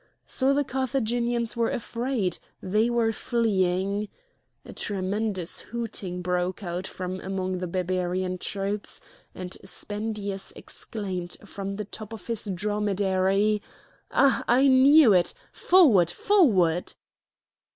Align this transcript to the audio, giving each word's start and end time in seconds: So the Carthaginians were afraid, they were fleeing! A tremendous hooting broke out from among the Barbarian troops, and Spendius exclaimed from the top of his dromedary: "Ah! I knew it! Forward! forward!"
So 0.25 0.51
the 0.51 0.63
Carthaginians 0.63 1.55
were 1.55 1.69
afraid, 1.69 2.39
they 2.59 2.89
were 2.89 3.11
fleeing! 3.11 4.09
A 4.65 4.73
tremendous 4.73 5.59
hooting 5.59 6.23
broke 6.23 6.63
out 6.63 6.87
from 6.87 7.19
among 7.19 7.59
the 7.59 7.67
Barbarian 7.67 8.39
troops, 8.39 8.99
and 9.35 9.55
Spendius 9.63 10.53
exclaimed 10.55 11.37
from 11.45 11.73
the 11.73 11.85
top 11.85 12.13
of 12.13 12.25
his 12.25 12.45
dromedary: 12.45 13.61
"Ah! 14.09 14.43
I 14.47 14.67
knew 14.67 15.13
it! 15.13 15.35
Forward! 15.53 16.09
forward!" 16.09 16.95